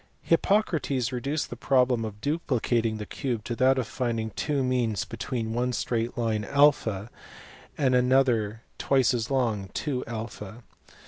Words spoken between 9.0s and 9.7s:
as long